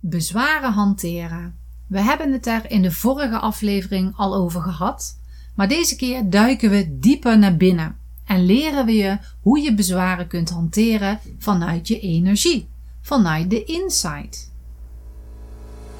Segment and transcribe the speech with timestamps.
[0.00, 1.58] Bezwaren hanteren.
[1.86, 5.18] We hebben het er in de vorige aflevering al over gehad,
[5.54, 10.26] maar deze keer duiken we dieper naar binnen en leren we je hoe je bezwaren
[10.26, 12.68] kunt hanteren vanuit je energie,
[13.00, 14.52] vanuit de insight.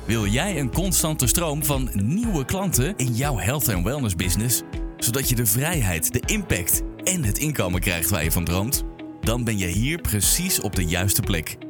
[0.04, 4.62] Wil jij een constante stroom van nieuwe klanten in jouw health en wellness business,
[4.96, 8.84] zodat je de vrijheid, de impact en het inkomen krijgt waar je van droomt?
[9.20, 11.69] Dan ben je hier precies op de juiste plek.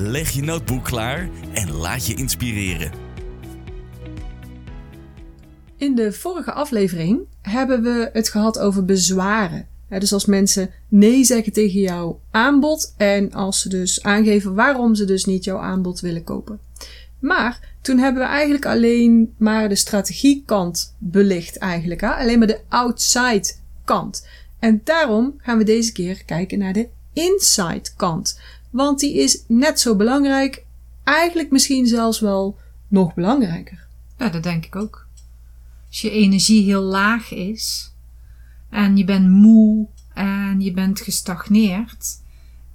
[0.00, 2.92] leg je notebook klaar en laat je inspireren.
[5.76, 9.66] In de vorige aflevering hebben we het gehad over bezwaren.
[9.88, 15.04] dus als mensen nee zeggen tegen jouw aanbod en als ze dus aangeven waarom ze
[15.04, 16.60] dus niet jouw aanbod willen kopen.
[17.18, 22.00] Maar toen hebben we eigenlijk alleen maar de strategiekant belicht eigenlijk.
[22.00, 22.08] Hè?
[22.08, 23.52] Alleen maar de outside
[23.84, 24.26] kant.
[24.58, 28.40] En daarom gaan we deze keer kijken naar de inside kant.
[28.74, 30.64] Want die is net zo belangrijk,
[31.04, 32.58] eigenlijk misschien zelfs wel
[32.88, 33.86] nog belangrijker.
[34.18, 35.06] Ja, dat denk ik ook.
[35.88, 37.92] Als je energie heel laag is
[38.70, 42.20] en je bent moe en je bent gestagneerd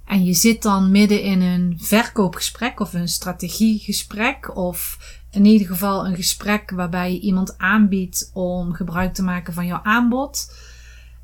[0.04, 4.98] en je zit dan midden in een verkoopgesprek of een strategiegesprek of
[5.30, 9.80] in ieder geval een gesprek waarbij je iemand aanbiedt om gebruik te maken van jouw
[9.82, 10.54] aanbod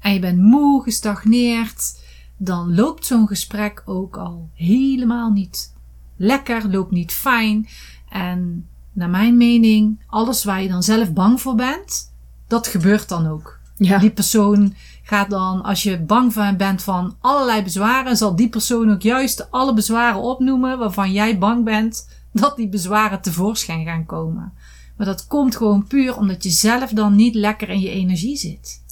[0.00, 2.04] en je bent moe, gestagneerd
[2.36, 5.74] dan loopt zo'n gesprek ook al helemaal niet
[6.16, 7.68] lekker, loopt niet fijn.
[8.08, 12.12] En naar mijn mening, alles waar je dan zelf bang voor bent,
[12.46, 13.58] dat gebeurt dan ook.
[13.76, 13.98] Ja.
[13.98, 18.92] Die persoon gaat dan, als je bang van bent van allerlei bezwaren, zal die persoon
[18.92, 24.52] ook juist alle bezwaren opnoemen waarvan jij bang bent dat die bezwaren tevoorschijn gaan komen.
[24.96, 28.82] Maar dat komt gewoon puur omdat je zelf dan niet lekker in je energie zit.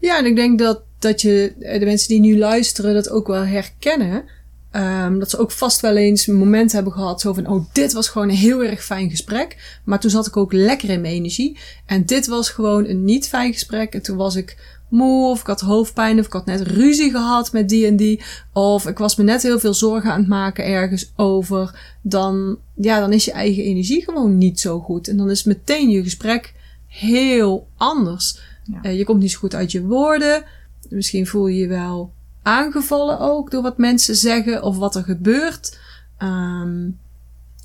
[0.00, 3.26] Ja, en ik denk dat dat je, eh, de mensen die nu luisteren, dat ook
[3.26, 4.24] wel herkennen.
[4.72, 7.92] Um, dat ze ook vast wel eens een moment hebben gehad zo van, oh, dit
[7.92, 9.80] was gewoon een heel erg fijn gesprek.
[9.84, 11.58] Maar toen zat ik ook lekker in mijn energie.
[11.86, 13.94] En dit was gewoon een niet fijn gesprek.
[13.94, 14.56] En toen was ik
[14.88, 18.22] moe, of ik had hoofdpijn, of ik had net ruzie gehad met die en die.
[18.52, 21.96] Of ik was me net heel veel zorgen aan het maken ergens over.
[22.02, 25.08] Dan, ja, dan is je eigen energie gewoon niet zo goed.
[25.08, 26.54] En dan is meteen je gesprek
[26.86, 28.40] heel anders.
[28.64, 28.90] Ja.
[28.90, 30.44] Uh, je komt niet zo goed uit je woorden.
[30.88, 35.78] Misschien voel je je wel aangevallen ook door wat mensen zeggen of wat er gebeurt.
[36.22, 36.98] Um,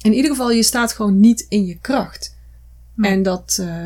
[0.02, 2.38] in ieder geval, je staat gewoon niet in je kracht.
[2.98, 3.86] En, dat, uh,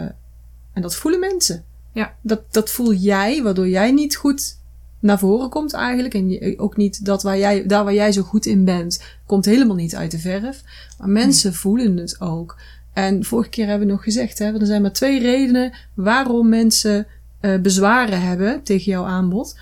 [0.73, 1.63] en dat voelen mensen.
[1.91, 2.15] Ja.
[2.21, 4.57] Dat, dat voel jij, waardoor jij niet goed
[4.99, 6.13] naar voren komt eigenlijk.
[6.13, 9.75] En ook niet dat waar jij, daar waar jij zo goed in bent, komt helemaal
[9.75, 10.63] niet uit de verf.
[10.99, 12.57] Maar mensen voelen het ook.
[12.93, 17.07] En vorige keer hebben we nog gezegd, hè, er zijn maar twee redenen waarom mensen
[17.45, 19.59] uh, bezwaren hebben tegen jouw aanbod.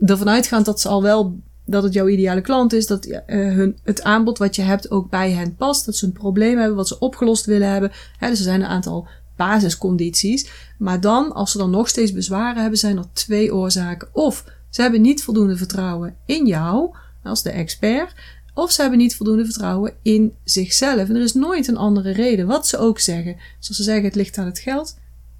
[0.00, 3.78] Ervan uitgaand dat ze al wel dat het jouw ideale klant is, dat uh, hun,
[3.84, 6.88] het aanbod wat je hebt ook bij hen past, dat ze een probleem hebben wat
[6.88, 7.92] ze opgelost willen hebben.
[8.18, 10.50] Hè, dus er zijn een aantal basiscondities.
[10.78, 14.08] Maar dan, als ze dan nog steeds bezwaren hebben, zijn er twee oorzaken.
[14.12, 18.14] Of ze hebben niet voldoende vertrouwen in jou als de expert,
[18.54, 21.08] of ze hebben niet voldoende vertrouwen in zichzelf.
[21.08, 23.36] En er is nooit een andere reden, wat ze ook zeggen.
[23.58, 24.96] Zoals ze zeggen, het ligt aan het geld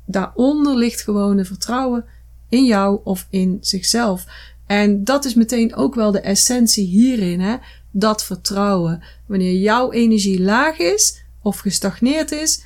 [0.08, 2.04] daaronder ligt gewoon een vertrouwen
[2.48, 4.24] in jou of in zichzelf.
[4.66, 7.56] En dat is meteen ook wel de essentie hierin, hè?
[7.90, 9.02] dat vertrouwen.
[9.26, 12.64] Wanneer jouw energie laag is of gestagneerd is,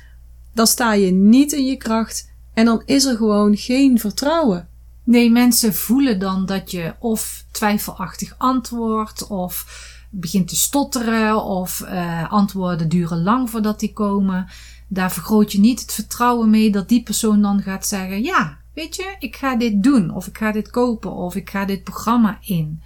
[0.53, 4.67] dan sta je niet in je kracht en dan is er gewoon geen vertrouwen.
[5.03, 9.65] Nee, mensen voelen dan dat je of twijfelachtig antwoordt of
[10.09, 14.47] begint te stotteren of uh, antwoorden duren lang voordat die komen
[14.87, 18.95] daar vergroot je niet het vertrouwen mee dat die persoon dan gaat zeggen: Ja, weet
[18.95, 22.37] je, ik ga dit doen, of ik ga dit kopen, of ik ga dit programma
[22.41, 22.81] in.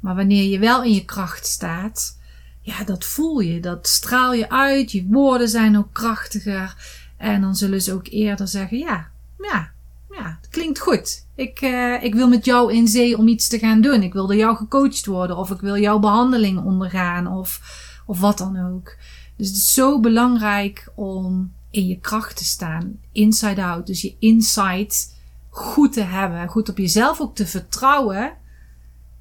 [0.00, 2.18] Maar wanneer je wel in je kracht staat,
[2.60, 6.74] ja, dat voel je, dat straal je uit, je woorden zijn ook krachtiger.
[7.16, 9.08] En dan zullen ze ook eerder zeggen: Ja,
[9.38, 9.70] ja,
[10.10, 11.26] ja, het klinkt goed.
[11.34, 14.02] Ik, uh, ik wil met jou in zee om iets te gaan doen.
[14.02, 17.60] Ik wil door jou gecoacht worden, of ik wil jouw behandeling ondergaan, of,
[18.06, 18.96] of wat dan ook.
[19.40, 23.86] Dus het is zo belangrijk om in je kracht te staan, inside out.
[23.86, 25.16] Dus je insight
[25.48, 28.32] goed te hebben, goed op jezelf ook te vertrouwen.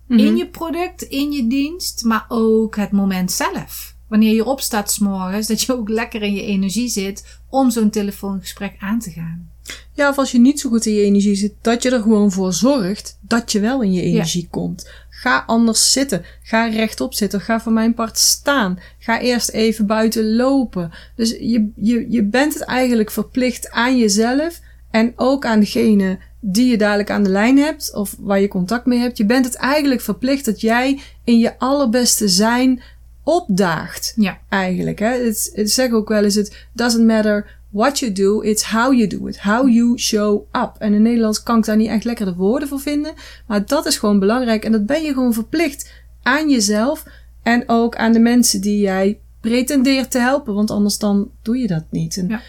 [0.08, 0.36] In mhm.
[0.36, 3.96] je product, in je dienst, maar ook het moment zelf.
[4.08, 8.76] wanneer je opstaat s'morgens, dat je ook lekker in je energie zit om zo'n telefoongesprek
[8.80, 9.52] aan te gaan.
[9.94, 12.32] Ja, of als je niet zo goed in je energie zit, dat je er gewoon
[12.32, 14.90] voor zorgt dat je wel in je energie komt.
[15.10, 16.26] Ga anders zitten.
[16.44, 17.42] Ga rechtop zitten.
[17.42, 18.80] Ga voor mijn part staan.
[19.00, 20.92] Ga eerst even buiten lopen.
[21.16, 24.60] Dus je, je, je bent het eigenlijk verplicht aan jezelf
[24.92, 28.86] en ook aan degene die je dadelijk aan de lijn hebt of waar je contact
[28.86, 29.18] mee hebt.
[29.18, 32.82] Je bent het eigenlijk verplicht dat jij in je allerbeste zijn
[33.24, 34.14] opdaagt.
[34.16, 34.40] Ja.
[34.50, 35.00] Eigenlijk.
[35.00, 35.24] Hè?
[35.26, 39.08] Het, het zeg ook wel eens: het doesn't matter what you do, it's how you
[39.08, 39.40] do it.
[39.40, 40.72] How you show up.
[40.78, 43.14] En in Nederlands kan ik daar niet echt lekker de woorden voor vinden.
[43.48, 44.66] Maar dat is gewoon belangrijk.
[44.66, 45.92] En dat ben je gewoon verplicht
[46.24, 47.04] aan jezelf.
[47.44, 50.54] En ook aan de mensen die jij pretendeert te helpen.
[50.54, 52.18] Want anders dan doe je dat niet.
[52.18, 52.42] En, Ja.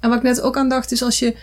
[0.00, 1.36] en wat ik net ook aan dacht is als je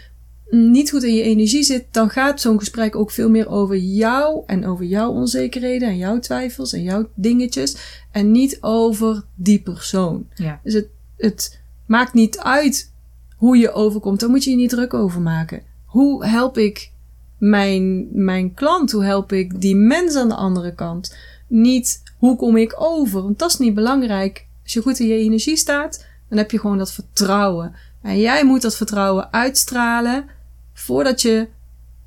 [0.49, 4.43] niet goed in je energie zit, dan gaat zo'n gesprek ook veel meer over jou
[4.45, 7.75] en over jouw onzekerheden en jouw twijfels en jouw dingetjes.
[8.11, 10.27] En niet over die persoon.
[10.35, 10.59] Ja.
[10.63, 10.87] Dus het,
[11.17, 12.90] het maakt niet uit
[13.41, 14.19] hoe je overkomt.
[14.19, 15.61] Daar moet je je niet druk over maken.
[15.85, 16.91] Hoe help ik
[17.37, 18.91] mijn, mijn klant?
[18.91, 21.15] Hoe help ik die mens aan de andere kant?
[21.47, 23.21] Niet hoe kom ik over?
[23.21, 24.45] Want dat is niet belangrijk.
[24.63, 27.75] Als je goed in je energie staat, dan heb je gewoon dat vertrouwen.
[28.01, 30.25] En jij moet dat vertrouwen uitstralen
[30.73, 31.47] voordat je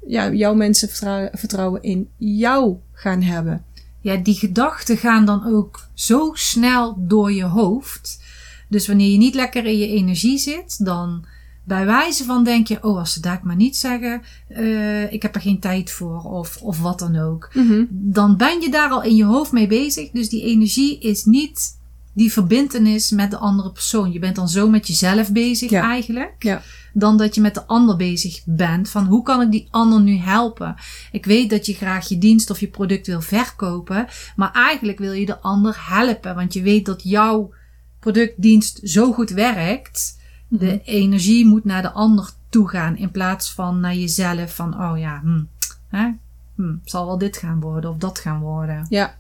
[0.06, 3.64] ja, jouw mensen vertrou- vertrouwen in jou gaan hebben.
[4.00, 8.22] ja, die gedachten gaan dan ook zo snel door je hoofd.
[8.68, 11.24] Dus wanneer je niet lekker in je energie zit, dan
[11.64, 15.34] bij wijze van denk je, oh, als ze daar maar niet zeggen, eh, ik heb
[15.34, 17.50] er geen tijd voor, of, of wat dan ook.
[17.90, 20.10] Dan ben je daar al in je hoofd mee bezig.
[20.10, 21.82] Dus die energie is niet
[22.14, 24.12] die verbintenis met de andere persoon.
[24.12, 25.82] Je bent dan zo met jezelf bezig Ja.
[25.90, 26.34] eigenlijk.
[26.38, 26.62] Ja.
[26.92, 28.88] Dan dat je met de ander bezig bent.
[28.88, 30.74] Van hoe kan ik die ander nu helpen?
[31.12, 34.06] Ik weet dat je graag je dienst of je product wil verkopen.
[34.36, 36.34] Maar eigenlijk wil je de ander helpen.
[36.34, 37.52] Want je weet dat jouw
[38.04, 40.18] productdienst zo goed werkt.
[40.48, 42.96] De energie moet naar de ander toe gaan.
[42.96, 44.54] In plaats van naar jezelf.
[44.54, 45.42] Van oh ja, hm,
[45.88, 46.10] hè?
[46.56, 48.86] Hm, zal wel dit gaan worden of dat gaan worden.
[48.88, 49.16] Ja,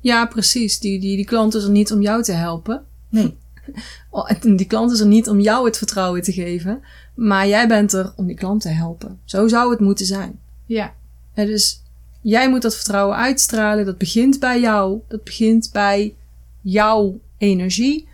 [0.00, 0.78] ja precies.
[0.78, 2.84] Die, die, die klant is er niet om jou te helpen.
[3.08, 3.36] Nee.
[4.10, 6.80] Oh, Die klant is er niet om jou het vertrouwen te geven.
[7.14, 9.20] Maar jij bent er om die klant te helpen.
[9.24, 10.38] Zo zou het moeten zijn.
[10.66, 10.94] Ja.
[11.34, 11.82] En dus
[12.20, 13.86] jij moet dat vertrouwen uitstralen.
[13.86, 15.00] Dat begint bij jou.
[15.08, 16.14] Dat begint bij
[16.60, 18.07] jouw energie.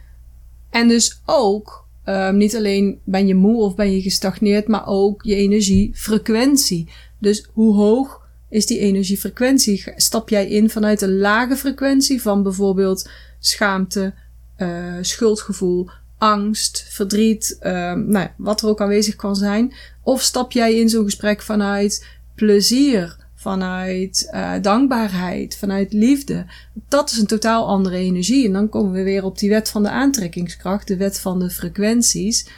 [0.75, 5.23] En dus ook, ehm, niet alleen ben je moe of ben je gestagneerd, maar ook
[5.23, 6.89] je energiefrequentie.
[7.19, 9.93] Dus hoe hoog is die energiefrequentie?
[9.97, 14.15] Stap jij in vanuit een lage frequentie van bijvoorbeeld schaamte,
[14.57, 19.75] eh, schuldgevoel, angst, verdriet, ehm, nou, ja, wat er ook aanwezig kan zijn?
[20.03, 26.47] Of stap jij in zo'n gesprek vanuit plezier, vanuit eh, dankbaarheid, vanuit liefde?
[26.89, 28.47] Dat is een totaal andere energie.
[28.47, 31.51] En dan komen we weer op die wet van de aantrekkingskracht, de wet van de
[31.51, 32.49] frequenties.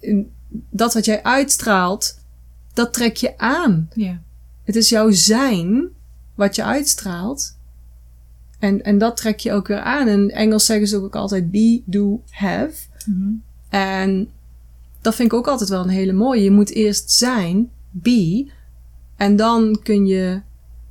[0.00, 0.30] En
[0.70, 2.18] Dat wat jij uitstraalt,
[2.72, 3.88] dat trek je aan.
[3.94, 4.20] Ja.
[4.64, 5.88] Het is jouw zijn
[6.34, 7.56] wat je uitstraalt.
[8.58, 10.08] En, en dat trek je ook weer aan.
[10.08, 12.74] In Engels zeggen ze ook altijd be, do, have.
[13.06, 13.30] Mhm.
[13.68, 14.28] En
[15.00, 16.42] dat vind ik ook altijd wel een hele mooie.
[16.42, 18.54] Je moet eerst zijn, be.
[19.16, 20.40] En dan kun je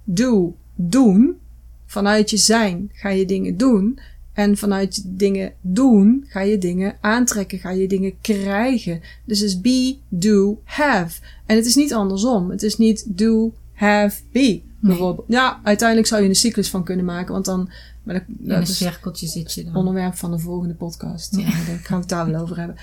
[0.04, 1.38] do, doen.
[1.86, 4.00] Vanuit je zijn ga je dingen doen.
[4.34, 9.02] En vanuit je dingen doen ga je dingen aantrekken, ga je dingen krijgen.
[9.26, 11.22] Dus het is be, do, have.
[11.46, 12.50] En het is niet andersom.
[12.50, 14.62] Het is niet do, have, be.
[14.80, 15.28] Bijvoorbeeld.
[15.28, 17.70] Ja, uiteindelijk zou je een cyclus van kunnen maken, want dan.
[18.06, 19.76] Maar dat, In dat een is cirkeltje zit je dan.
[19.76, 21.36] onderwerp van de volgende podcast.
[21.36, 21.44] Ja.
[21.68, 22.76] Daar gaan we het daar wel over hebben.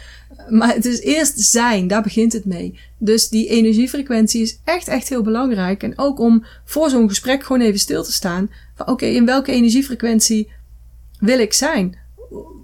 [0.49, 2.79] Maar het is eerst zijn, daar begint het mee.
[2.99, 5.83] Dus die energiefrequentie is echt, echt heel belangrijk.
[5.83, 8.51] En ook om voor zo'n gesprek gewoon even stil te staan.
[8.75, 10.51] Van oké, in welke energiefrequentie
[11.19, 11.97] wil ik zijn?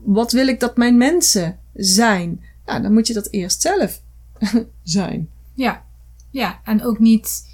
[0.04, 2.44] Wat wil ik dat mijn mensen zijn?
[2.66, 4.02] Nou, dan moet je dat eerst zelf
[4.82, 5.28] zijn.
[5.54, 5.84] Ja,
[6.30, 7.46] ja, en ook niet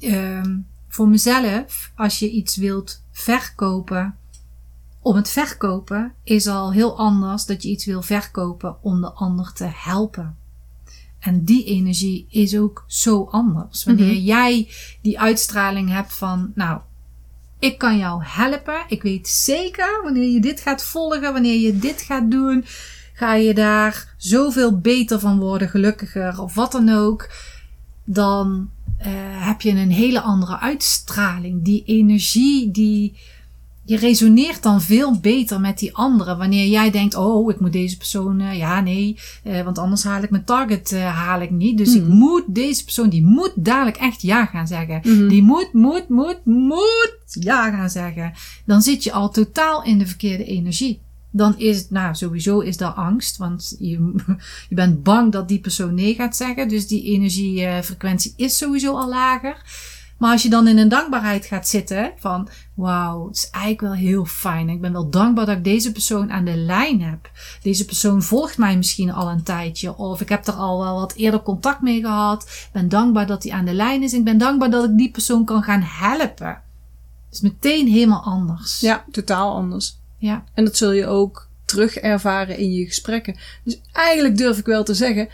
[0.00, 0.56] ehm,
[0.94, 4.16] voor mezelf, als je iets wilt verkopen,
[5.02, 9.52] om het verkopen is al heel anders dat je iets wil verkopen om de ander
[9.52, 10.36] te helpen.
[11.18, 13.84] En die energie is ook zo anders.
[13.84, 14.24] Wanneer Mhm.
[14.24, 14.68] jij
[15.02, 16.80] die uitstraling hebt van, nou,
[17.58, 18.84] ik kan jou helpen.
[18.88, 22.64] Ik weet zeker, wanneer je dit gaat volgen, wanneer je dit gaat doen,
[23.12, 27.30] ga je daar zoveel beter van worden, gelukkiger of wat dan ook.
[28.04, 28.70] Dan
[29.04, 31.64] eh, heb je een hele andere uitstraling.
[31.64, 33.14] Die energie, die,
[33.84, 36.38] je resoneert dan veel beter met die anderen.
[36.38, 40.22] Wanneer jij denkt, oh, ik moet deze persoon, eh, ja, nee, eh, want anders haal
[40.22, 41.78] ik mijn target haal ik niet.
[41.78, 42.12] Dus ik Mhm.
[42.16, 45.00] moet deze persoon, die moet dadelijk echt ja gaan zeggen.
[45.04, 45.28] Mhm.
[45.28, 48.32] Die moet, moet, moet, moet ja gaan zeggen.
[48.66, 51.00] Dan zit je al totaal in de verkeerde energie.
[51.36, 53.36] Dan is het, nou, sowieso is dat angst.
[53.36, 54.12] Want je,
[54.68, 56.68] je bent bang dat die persoon nee gaat zeggen.
[56.68, 59.62] Dus die energiefrequentie is sowieso al lager.
[60.18, 64.10] Maar als je dan in een dankbaarheid gaat zitten, van wauw, het is eigenlijk wel
[64.10, 64.68] heel fijn.
[64.68, 67.30] Ik ben wel dankbaar dat ik deze persoon aan de lijn heb.
[67.62, 69.96] Deze persoon volgt mij misschien al een tijdje.
[69.96, 72.42] Of ik heb er al wel wat eerder contact mee gehad.
[72.42, 74.12] Ik ben dankbaar dat hij aan de lijn is.
[74.12, 76.62] Ik ben dankbaar dat ik die persoon kan gaan helpen.
[77.26, 78.80] Het is meteen helemaal anders.
[78.80, 80.02] Ja, totaal anders.
[80.24, 80.44] Ja.
[80.54, 83.36] En dat zul je ook terug ervaren in je gesprekken.
[83.64, 85.28] Dus eigenlijk durf ik wel te zeggen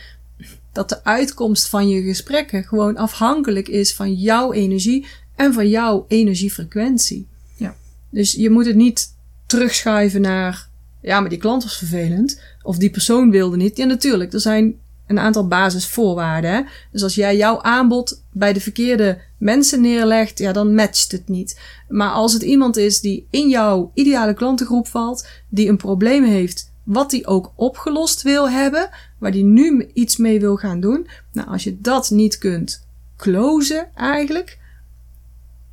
[0.72, 5.06] dat de uitkomst van je gesprekken gewoon afhankelijk is van jouw energie
[5.36, 7.26] en van jouw energiefrequentie.
[7.56, 7.76] Ja.
[8.10, 9.16] Dus je moet het niet
[9.46, 10.68] terugschuiven naar,
[11.00, 12.40] ja, maar die klant was vervelend.
[12.62, 13.76] Of die persoon wilde niet.
[13.76, 14.32] Ja, natuurlijk.
[14.32, 14.78] Er zijn
[15.10, 16.66] een aantal basisvoorwaarden.
[16.92, 21.60] Dus als jij jouw aanbod bij de verkeerde mensen neerlegt, ja, dan matcht het niet.
[21.88, 26.72] Maar als het iemand is die in jouw ideale klantengroep valt, die een probleem heeft,
[26.82, 28.88] wat die ook opgelost wil hebben,
[29.18, 31.08] waar die nu iets mee wil gaan doen.
[31.32, 32.86] Nou, als je dat niet kunt
[33.16, 34.58] closen eigenlijk,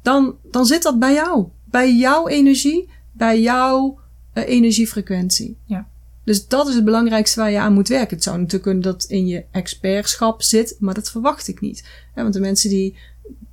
[0.01, 1.47] dan, dan zit dat bij jou.
[1.63, 3.99] Bij jouw energie, bij jouw
[4.33, 5.57] uh, energiefrequentie.
[5.65, 5.87] Ja.
[6.27, 8.15] Dus dat is het belangrijkste waar je aan moet werken.
[8.15, 11.83] Het zou natuurlijk kunnen dat in je expertschap zit, maar dat verwacht ik niet.
[12.15, 12.97] Want de mensen die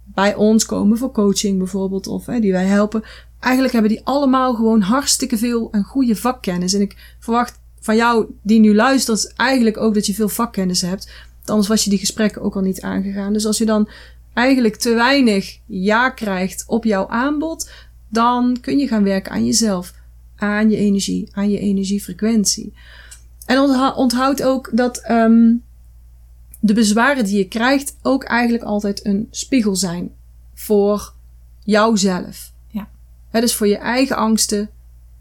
[0.05, 3.03] bij ons komen voor coaching bijvoorbeeld, of hè, die wij helpen,
[3.41, 6.75] eigenlijk hebben die allemaal gewoon hartstikke veel en goede vakkennis.
[6.75, 11.11] En ik verwacht van jou die nu luistert eigenlijk ook dat je veel vakkennis hebt.
[11.45, 13.33] Anders was je die gesprekken ook al niet aangegaan.
[13.33, 13.89] Dus als je dan
[14.33, 17.71] eigenlijk te weinig ja krijgt op jouw aanbod,
[18.09, 19.93] dan kun je gaan werken aan jezelf,
[20.37, 22.73] aan je energie, aan je energiefrequentie.
[23.47, 23.59] En
[23.95, 25.63] onthoud ook dat um,
[26.61, 30.11] de bezwaren die je krijgt ook eigenlijk altijd een spiegel zijn
[30.55, 31.13] voor
[31.65, 32.53] jouzelf.
[32.69, 32.89] Ja.
[33.31, 34.71] Het is voor je eigen angsten,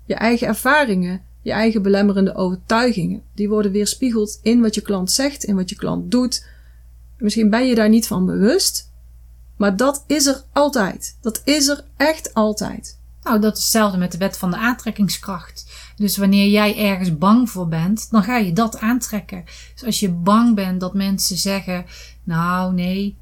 [0.05, 3.21] je eigen ervaringen, je eigen belemmerende overtuigingen.
[3.35, 6.47] Die worden weerspiegeld in wat je klant zegt, in wat je klant doet.
[7.17, 8.91] Misschien ben je daar niet van bewust,
[9.57, 11.17] maar dat is er altijd.
[11.21, 12.99] Dat is er echt altijd.
[13.23, 15.71] Nou, dat is hetzelfde met de wet van de aantrekkingskracht.
[15.95, 19.43] Dus wanneer jij ergens bang voor bent, dan ga je dat aantrekken.
[19.73, 21.85] Dus als je bang bent dat mensen zeggen,
[22.23, 23.17] nou nee,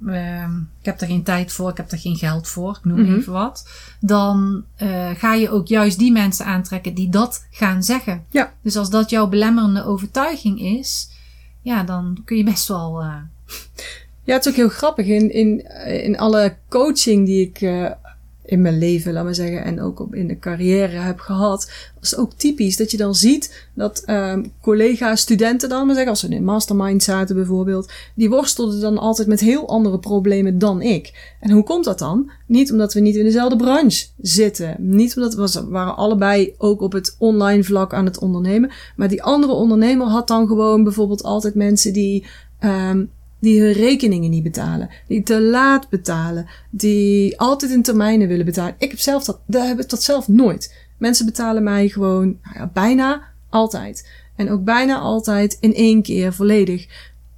[0.00, 0.42] uh,
[0.78, 3.06] ik heb er geen tijd voor, ik heb er geen geld voor, ik noem mm
[3.06, 3.16] -hmm.
[3.16, 3.68] even wat.
[4.00, 8.24] Dan uh, ga je ook juist die mensen aantrekken die dat gaan zeggen.
[8.30, 8.52] Ja.
[8.62, 11.10] Dus als dat jouw belemmerende overtuiging is,
[11.62, 13.02] ja, dan kun je best wel.
[13.02, 13.16] Uh...
[14.24, 15.06] Ja, het is ook heel grappig.
[15.06, 17.90] In, in, in alle coaching die ik uh,
[18.48, 22.10] in mijn leven, laat maar zeggen, en ook op, in de carrière heb gehad, was
[22.10, 26.20] het ook typisch dat je dan ziet dat um, collega's, studenten dan, maar zeggen, als
[26.20, 30.82] ze in een mastermind zaten bijvoorbeeld, die worstelden dan altijd met heel andere problemen dan
[30.82, 31.34] ik.
[31.40, 32.30] En hoe komt dat dan?
[32.46, 34.76] Niet omdat we niet in dezelfde branche zitten.
[34.78, 38.70] Niet omdat we waren allebei ook op het online vlak aan het ondernemen.
[38.96, 42.26] Maar die andere ondernemer had dan gewoon bijvoorbeeld altijd mensen die
[42.60, 48.44] um, die hun rekeningen niet betalen, die te laat betalen, die altijd in termijnen willen
[48.44, 48.74] betalen.
[48.78, 50.74] Ik heb zelf dat, dat heb ik dat zelf nooit.
[50.98, 54.08] Mensen betalen mij gewoon nou ja, bijna altijd.
[54.36, 56.86] En ook bijna altijd in één keer volledig.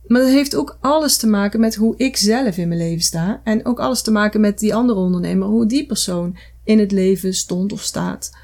[0.07, 3.41] Maar dat heeft ook alles te maken met hoe ik zelf in mijn leven sta.
[3.45, 7.35] En ook alles te maken met die andere ondernemer, hoe die persoon in het leven
[7.35, 8.37] stond of staat.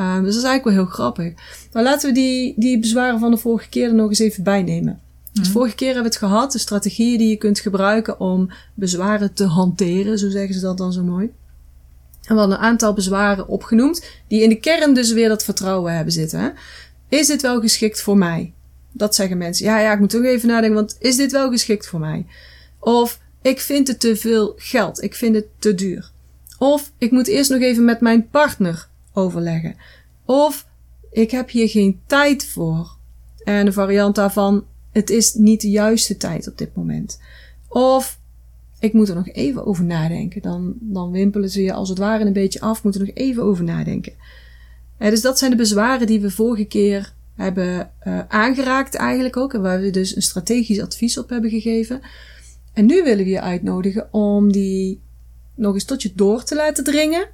[0.00, 1.32] Um, dus dat is eigenlijk wel heel grappig.
[1.72, 5.00] Maar laten we die, die bezwaren van de vorige keer er nog eens even bijnemen.
[5.40, 9.34] Dus vorige keer hebben we het gehad, de strategieën die je kunt gebruiken om bezwaren
[9.34, 11.30] te hanteren, zo zeggen ze dat dan zo mooi.
[12.22, 15.94] En we hadden een aantal bezwaren opgenoemd, die in de kern dus weer dat vertrouwen
[15.94, 16.40] hebben zitten.
[16.40, 16.48] Hè?
[17.08, 18.52] Is dit wel geschikt voor mij?
[18.92, 19.66] Dat zeggen mensen.
[19.66, 22.26] Ja, ja, ik moet toch even nadenken, want is dit wel geschikt voor mij?
[22.80, 26.10] Of ik vind het te veel geld, ik vind het te duur.
[26.58, 29.76] Of ik moet eerst nog even met mijn partner overleggen.
[30.24, 30.66] Of
[31.10, 32.96] ik heb hier geen tijd voor.
[33.44, 34.64] En een variant daarvan,
[34.96, 37.20] het is niet de juiste tijd op dit moment.
[37.68, 38.18] Of
[38.78, 40.42] ik moet er nog even over nadenken.
[40.42, 42.82] Dan, dan wimpelen ze je als het ware een beetje af.
[42.82, 44.12] Moet er nog even over nadenken.
[44.98, 49.54] Eh, dus dat zijn de bezwaren die we vorige keer hebben uh, aangeraakt eigenlijk ook.
[49.54, 52.00] En waar we dus een strategisch advies op hebben gegeven.
[52.72, 55.00] En nu willen we je uitnodigen om die
[55.54, 57.28] nog eens tot je door te laten dringen.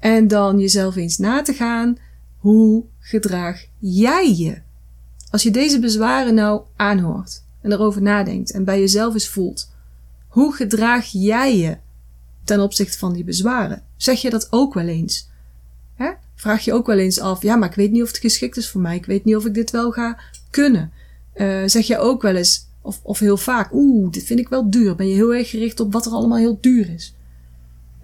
[0.00, 1.96] En dan jezelf eens na te gaan.
[2.36, 4.60] Hoe gedraag jij je?
[5.32, 9.70] Als je deze bezwaren nou aanhoort en erover nadenkt en bij jezelf eens voelt,
[10.28, 11.76] hoe gedraag jij je
[12.44, 13.82] ten opzichte van die bezwaren?
[13.96, 15.28] Zeg je dat ook wel eens?
[15.94, 16.10] Hè?
[16.34, 18.70] Vraag je ook wel eens af, ja, maar ik weet niet of het geschikt is
[18.70, 18.96] voor mij.
[18.96, 20.20] Ik weet niet of ik dit wel ga
[20.50, 20.92] kunnen.
[21.34, 24.70] Uh, zeg je ook wel eens, of, of heel vaak, oeh, dit vind ik wel
[24.70, 24.94] duur.
[24.94, 27.14] Ben je heel erg gericht op wat er allemaal heel duur is?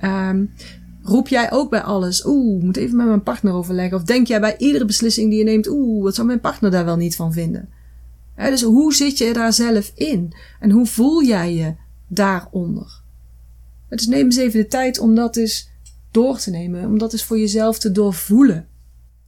[0.04, 0.50] Um,
[1.08, 3.96] Roep jij ook bij alles, oeh, moet even met mijn partner overleggen.
[3.96, 6.84] Of denk jij bij iedere beslissing die je neemt, oeh, wat zou mijn partner daar
[6.84, 7.68] wel niet van vinden?
[8.36, 10.32] Dus hoe zit je daar zelf in?
[10.60, 11.74] En hoe voel jij je
[12.06, 13.02] daaronder?
[13.88, 15.70] Dus neem eens even de tijd om dat eens
[16.10, 16.84] door te nemen.
[16.84, 18.68] Om dat eens voor jezelf te doorvoelen.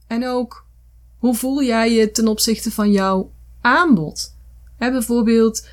[0.07, 0.65] En ook,
[1.17, 4.35] hoe voel jij je ten opzichte van jouw aanbod?
[4.77, 5.67] Bijvoorbeeld,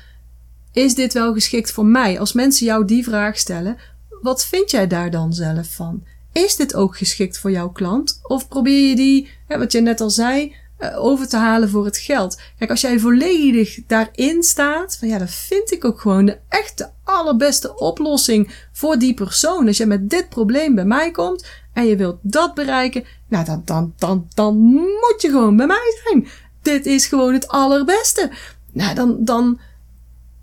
[0.71, 2.19] is dit wel geschikt voor mij?
[2.19, 3.77] Als mensen jou die vraag stellen,
[4.21, 6.03] wat vind jij daar dan zelf van?
[6.31, 8.19] Is dit ook geschikt voor jouw klant?
[8.23, 11.85] Of probeer je die, hè, wat je net al zei, eh, over te halen voor
[11.85, 12.41] het geld.
[12.57, 16.91] Kijk, als jij volledig daarin staat, van ja, dat vind ik ook gewoon de echte
[17.03, 19.67] allerbeste oplossing voor die persoon.
[19.67, 23.61] Als jij met dit probleem bij mij komt en je wilt dat bereiken, nou dan,
[23.65, 26.27] dan, dan, dan moet je gewoon bij mij zijn.
[26.61, 28.31] Dit is gewoon het allerbeste.
[28.73, 29.59] Nou, dan, dan,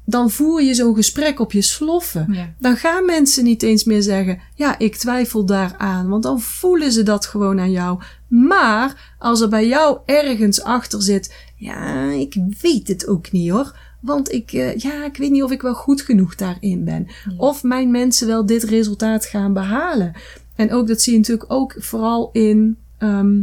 [0.08, 2.26] dan voer je zo'n gesprek op je sloffen.
[2.32, 2.54] Ja.
[2.58, 6.08] Dan gaan mensen niet eens meer zeggen: Ja, ik twijfel daaraan.
[6.08, 8.00] Want dan voelen ze dat gewoon aan jou.
[8.28, 13.76] Maar als er bij jou ergens achter zit: Ja, ik weet het ook niet hoor.
[14.00, 17.06] Want ik, eh, ja, ik weet niet of ik wel goed genoeg daarin ben.
[17.36, 20.12] Of mijn mensen wel dit resultaat gaan behalen.
[20.54, 22.76] En ook dat zie je natuurlijk ook vooral in.
[22.98, 23.42] ehm,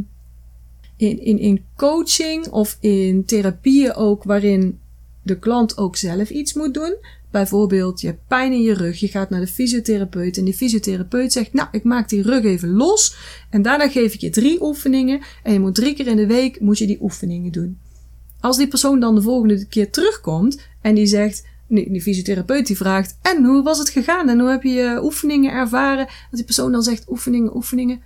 [0.97, 4.79] in, in, in coaching of in therapieën ook, waarin
[5.23, 6.95] de klant ook zelf iets moet doen.
[7.31, 11.31] Bijvoorbeeld, je hebt pijn in je rug, je gaat naar de fysiotherapeut en die fysiotherapeut
[11.31, 13.15] zegt, nou, ik maak die rug even los
[13.49, 16.59] en daarna geef ik je drie oefeningen en je moet drie keer in de week
[16.59, 17.77] moet je die oefeningen doen.
[18.39, 22.77] Als die persoon dan de volgende keer terugkomt en die zegt, nee, die fysiotherapeut die
[22.77, 26.05] vraagt, en hoe was het gegaan en hoe heb je je oefeningen ervaren?
[26.05, 28.01] Dat die persoon dan zegt, oefeningen, oefeningen.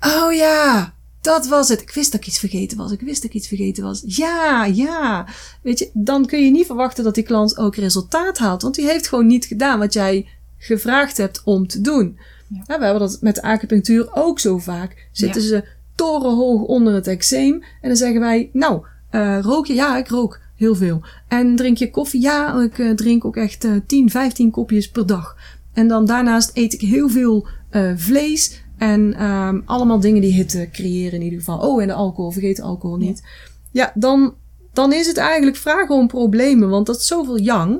[0.00, 0.94] Oh ja,
[1.28, 1.80] dat was het.
[1.80, 2.92] Ik wist dat ik iets vergeten was.
[2.92, 4.02] Ik wist dat ik iets vergeten was.
[4.06, 5.26] Ja, ja.
[5.62, 8.62] Weet je, dan kun je niet verwachten dat die klant ook resultaat haalt.
[8.62, 12.18] Want die heeft gewoon niet gedaan wat jij gevraagd hebt om te doen.
[12.46, 12.78] Ja.
[12.78, 15.08] We hebben dat met de acupunctuur ook zo vaak.
[15.12, 17.54] Zitten ze torenhoog onder het eczeem.
[17.80, 19.74] En dan zeggen wij, nou, eh, rook je?
[19.74, 21.02] Ja, ik rook heel veel.
[21.28, 22.20] En drink je koffie?
[22.20, 25.36] Ja, ik eh, drink ook echt eh 10, 15 kopjes per dag.
[25.72, 28.62] En dan daarnaast eet ik heel veel eh, vlees.
[28.78, 31.58] En ehm, allemaal dingen die hitte creëren in ieder geval.
[31.58, 32.30] Oh, en de alcohol.
[32.30, 33.22] Vergeet de alcohol niet.
[33.70, 34.34] Ja, dan,
[34.72, 36.68] dan is het eigenlijk vragen om problemen.
[36.68, 37.78] Want dat is zoveel yang.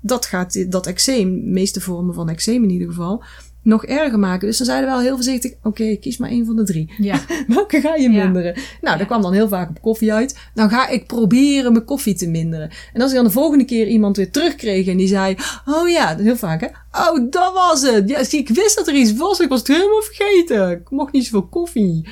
[0.00, 3.22] Dat gaat dat eczeem, de meeste vormen van eczeem in ieder geval,
[3.64, 4.46] nog erger maken.
[4.48, 6.92] Dus dan zeiden we wel heel voorzichtig, oké, kies maar één van de drie.
[6.98, 7.20] Ja.
[7.46, 8.24] Welke ga je Ja.
[8.24, 8.54] minderen?
[8.80, 10.38] Nou, dat kwam dan heel vaak op koffie uit.
[10.54, 12.70] Dan ga ik proberen mijn koffie te minderen.
[12.92, 15.36] En als ik dan de volgende keer iemand weer terugkreeg en die zei...
[15.66, 16.66] Oh ja, heel vaak hè.
[17.10, 18.08] Oh, dat was het.
[18.08, 19.40] Ja, zie, ik wist dat er iets was.
[19.40, 20.70] Ik was het helemaal vergeten.
[20.70, 22.08] Ik mocht niet zoveel koffie.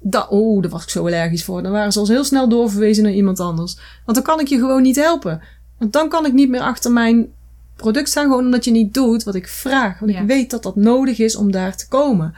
[0.00, 1.62] Dat, oh, daar was ik zo allergisch voor.
[1.62, 3.76] Dan waren ze al heel snel doorverwezen naar iemand anders.
[4.04, 5.40] Want dan kan ik je gewoon niet helpen.
[5.78, 7.28] Want dan kan ik niet meer achter mijn
[7.76, 8.24] product staan.
[8.24, 9.98] Gewoon omdat je niet doet wat ik vraag.
[9.98, 10.20] Want Ja.
[10.20, 12.34] ik weet dat dat nodig is om daar te komen.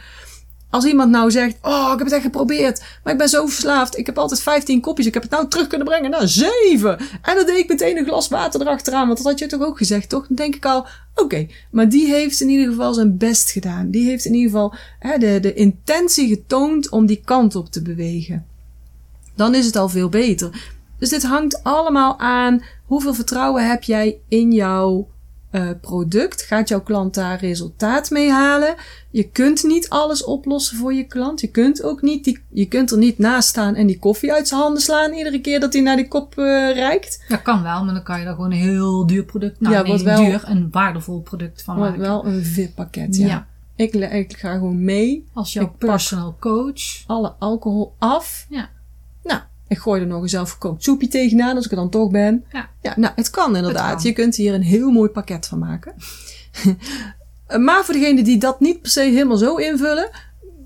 [0.71, 3.99] Als iemand nou zegt, oh, ik heb het echt geprobeerd, maar ik ben zo verslaafd.
[3.99, 5.07] Ik heb altijd 15 kopjes.
[5.07, 6.99] Ik heb het nou terug kunnen brengen naar 7.
[7.23, 9.79] En dan deed ik meteen een glas water erachteraan, want dat had je toch ook
[9.79, 10.27] gezegd, toch?
[10.27, 13.91] Dan denk ik al, oké, maar die heeft in ieder geval zijn best gedaan.
[13.91, 17.83] Die heeft in ieder geval hè, de, de intentie getoond om die kant op te
[17.83, 18.47] bewegen.
[19.37, 20.71] Dan is het al veel beter.
[20.99, 25.09] Dus dit hangt allemaal aan hoeveel vertrouwen heb jij in jouw
[25.51, 26.43] eh, product.
[26.43, 28.75] Gaat jouw klant daar resultaat mee halen?
[29.11, 31.41] Je kunt niet alles oplossen voor je klant.
[31.41, 34.49] Je kunt ook niet, die, je kunt er niet naast staan en die koffie uit
[34.49, 37.25] zijn handen slaan iedere keer dat hij naar die kop eh, reikt.
[37.29, 39.83] Dat kan wel, maar dan kan je daar gewoon een heel duur product, nou Ja,
[39.83, 42.01] nee, wat wel- duur, een waardevol product van maken.
[42.01, 43.27] wel een VIP-pakket, ja.
[43.27, 43.47] Ja.
[43.77, 46.83] Ik, ik ga gewoon mee, Als jouw personal coach.
[47.07, 48.47] alle alcohol af.
[48.49, 48.69] Ja.
[49.69, 52.45] Ik gooi er nog een zelfgekookt soepje tegenaan als ik er dan toch ben.
[52.53, 52.69] Ja.
[52.83, 53.95] Ja, nou, het kan inderdaad.
[53.95, 54.03] kan.
[54.03, 55.95] Je kunt hier een heel mooi pakket van maken.
[57.67, 60.11] maar voor degenen die dat niet per se helemaal zo invullen,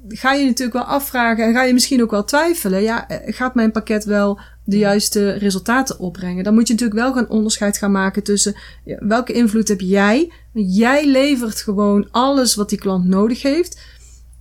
[0.09, 2.83] ga je natuurlijk wel afvragen en ga je misschien ook wel twijfelen.
[2.83, 6.45] Ja, eh, gaat mijn pakket wel de juiste resultaten opbrengen?
[6.45, 8.55] Dan moet je natuurlijk wel gaan onderscheid gaan maken tussen
[8.99, 10.33] welke invloed heb jij?
[10.53, 13.81] Jij levert gewoon alles wat die klant nodig heeft.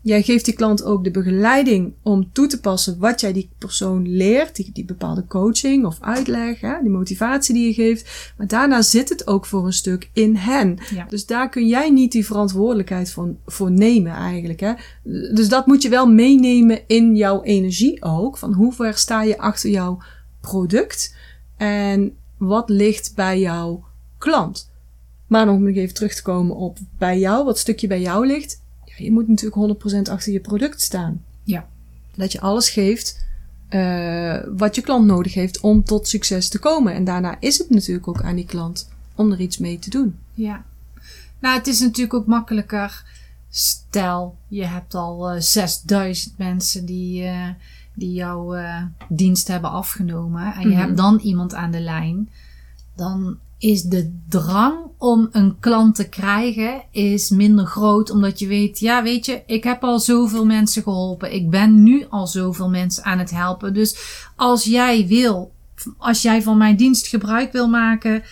[0.04, 4.08] Jij geeft die klant ook de begeleiding om toe te passen wat jij die persoon
[4.08, 8.34] leert, die, die bepaalde coaching of uitleg, hè, die motivatie die je geeft.
[8.38, 10.78] Maar daarna zit het ook voor een stuk in hen.
[10.94, 11.06] Ja.
[11.10, 14.60] Dus daar kun jij niet die verantwoordelijkheid voor, voor nemen eigenlijk.
[14.60, 14.74] Hè.
[15.34, 18.38] Dus dat moet je wel meenemen in jouw energie ook.
[18.38, 20.02] Van hoe ver sta je achter jouw
[20.42, 21.16] product
[21.58, 23.84] en wat ligt bij jouw
[24.18, 24.72] klant.
[25.28, 28.61] Maar om nog even terug te komen op bij jou, wat stukje bij jou ligt.
[29.04, 31.22] Je moet natuurlijk 100% achter je product staan.
[31.44, 31.68] Ja.
[32.16, 33.26] Dat je alles geeft
[33.70, 36.94] eh, wat je klant nodig heeft om tot succes te komen.
[36.94, 40.16] En daarna is het natuurlijk ook aan die klant om er iets mee te doen.
[40.34, 40.64] Ja.
[41.40, 43.04] Nou, het is natuurlijk ook makkelijker
[43.54, 47.48] Stel, je hebt al eh, 6000 mensen die, eh,
[47.94, 50.54] die jouw eh, dienst hebben afgenomen.
[50.54, 50.78] En je Mhm.
[50.78, 52.30] hebt dan iemand aan de lijn.
[52.96, 58.10] Dan is de drang om een klant te krijgen is minder groot.
[58.10, 61.34] Omdat je weet, ja weet je, ik heb al zoveel mensen geholpen.
[61.34, 63.74] Ik ben nu al zoveel mensen aan het helpen.
[63.74, 63.98] Dus
[64.36, 65.52] als jij wil,
[65.98, 68.24] als jij van mijn dienst gebruik wil maken,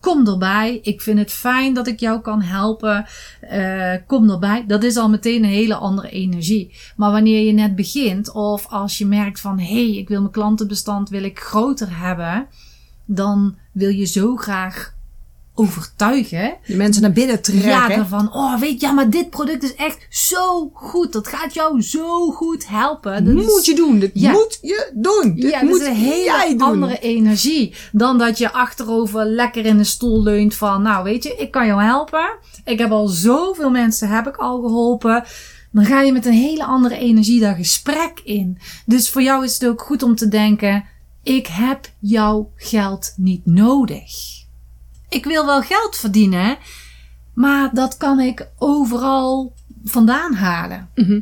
[0.00, 0.78] kom erbij.
[0.82, 3.06] Ik vind het fijn dat ik jou kan helpen.
[3.40, 4.64] Eh, kom erbij.
[4.66, 6.74] Dat is al meteen een hele andere energie.
[6.96, 10.32] Maar wanneer je net begint, of als je merkt van hé, hey, ik wil mijn
[10.32, 12.46] klantenbestand wil ik groter hebben,
[13.04, 14.94] dan wil je zo graag
[15.54, 16.54] overtuigen.
[16.66, 17.68] Die mensen naar binnen trekken.
[17.68, 21.12] Ja, daarvan, oh weet je, ja, maar dit product is echt zo goed.
[21.12, 23.24] Dat gaat jou zo goed helpen.
[23.24, 23.98] Dat is- moet je doen.
[23.98, 24.30] Dit Ja.
[24.30, 25.34] moet je doen.
[25.34, 26.60] Dit ja, dat moet is een hele doen.
[26.60, 31.34] andere energie dan dat je achterover lekker in de stoel leunt van, nou weet je,
[31.36, 32.28] ik kan jou helpen.
[32.64, 35.24] Ik heb al zoveel mensen heb ik al geholpen.
[35.72, 38.58] Dan ga je met een hele andere energie dat gesprek in.
[38.86, 40.84] Dus voor jou is het ook goed om te denken,
[41.26, 44.12] ik heb jouw geld niet nodig.
[45.08, 46.58] Ik wil wel geld verdienen,
[47.34, 50.90] maar dat kan ik overal vandaan halen.
[50.94, 51.20] Mhm.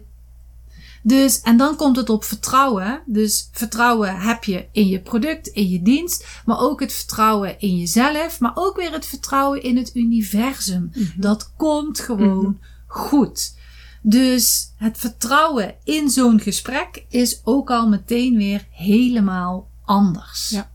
[1.02, 3.02] Dus, en dan komt het op vertrouwen.
[3.06, 7.76] Dus vertrouwen heb je in je product, in je dienst, maar ook het vertrouwen in
[7.76, 10.90] jezelf, maar ook weer het vertrouwen in het universum.
[11.16, 13.56] Dat komt gewoon goed.
[14.02, 20.48] Dus het vertrouwen in zo'n gesprek is ook al meteen weer helemaal anders.
[20.50, 20.70] Ja.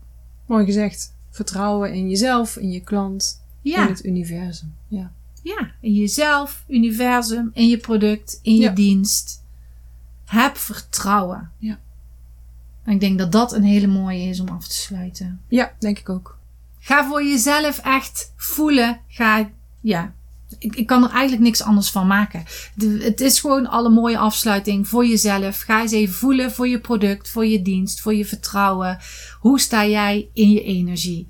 [0.46, 1.14] Mooi gezegd.
[1.30, 3.82] Vertrouwen in jezelf, in je klant, ja.
[3.82, 4.74] in het universum.
[4.88, 5.12] Ja.
[5.42, 8.70] Ja, in jezelf, universum, in je product, in je Ja.
[8.70, 9.42] dienst.
[10.24, 11.50] Heb vertrouwen.
[11.58, 11.78] Ja.
[12.84, 15.40] En ik denk dat dat een hele mooie is om af te sluiten.
[15.48, 16.38] ja, denk ik ook.
[16.78, 19.00] Ga voor jezelf echt voelen.
[19.08, 20.12] Ga, ja.
[20.60, 22.44] Ik, ik kan er eigenlijk niks anders van maken.
[22.74, 25.58] De- het is gewoon al een mooie afsluiting voor jezelf.
[25.60, 28.98] Ga eens even voelen voor je product, voor je dienst, voor je vertrouwen.
[29.40, 31.26] Hoe sta jij in je energie?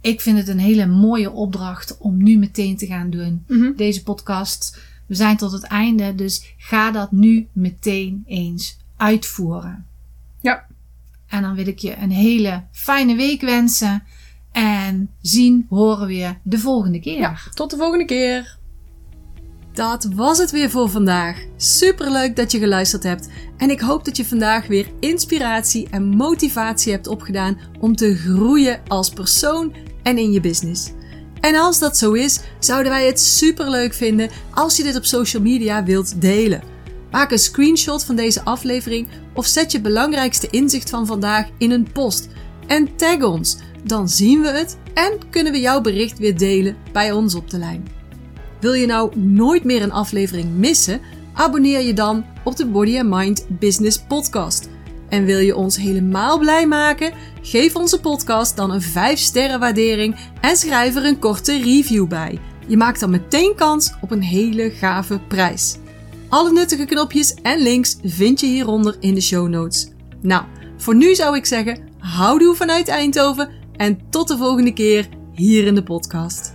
[0.00, 3.44] Ik vind het een hele mooie opdracht om nu meteen te gaan doen.
[3.48, 3.72] Mhm.
[3.76, 4.78] Deze podcast.
[5.06, 9.86] We zijn tot het einde, dus ga dat nu meteen eens uitvoeren.
[10.40, 10.66] Ja.
[11.26, 14.02] En dan wil ik je een hele fijne week wensen.
[14.54, 17.48] En zien, horen weer de volgende keer.
[17.54, 18.58] Tot de volgende keer.
[19.72, 21.44] Dat was het weer voor vandaag.
[21.56, 23.28] Superleuk dat je geluisterd hebt.
[23.56, 28.80] En ik hoop dat je vandaag weer inspiratie en motivatie hebt opgedaan om te groeien
[28.88, 30.92] als persoon en in je business.
[31.40, 35.42] En als dat zo is, zouden wij het superleuk vinden als je dit op social
[35.42, 36.62] media wilt delen.
[37.10, 41.92] Maak een screenshot van deze aflevering of zet je belangrijkste inzicht van vandaag in een
[41.92, 42.28] post.
[42.66, 47.12] En tag ons, dan zien we het en kunnen we jouw bericht weer delen bij
[47.12, 47.86] ons op de lijn.
[48.60, 51.00] Wil je nou nooit meer een aflevering missen?
[51.32, 54.68] Abonneer je dan op de Body and Mind Business Podcast.
[55.08, 57.12] En wil je ons helemaal blij maken?
[57.42, 62.38] Geef onze podcast dan een 5 sterren waardering en schrijf er een korte review bij.
[62.66, 65.76] Je maakt dan meteen kans op een hele gave prijs.
[66.28, 69.88] Alle nuttige knopjes en links vind je hieronder in de show notes.
[70.20, 70.44] Nou,
[70.76, 75.74] voor nu zou ik zeggen, houdoe vanuit Eindhoven en tot de volgende keer hier in
[75.74, 76.53] de podcast.